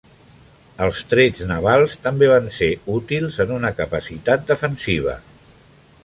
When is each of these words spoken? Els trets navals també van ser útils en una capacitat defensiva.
Els 0.83 1.01
trets 1.09 1.43
navals 1.51 1.97
també 2.07 2.29
van 2.31 2.47
ser 2.55 2.69
útils 2.93 3.37
en 3.45 3.53
una 3.59 3.71
capacitat 3.81 4.47
defensiva. 4.53 5.17